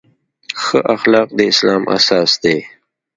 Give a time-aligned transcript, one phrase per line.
[0.61, 2.57] ښه اخلاق د اسلام اساس دی.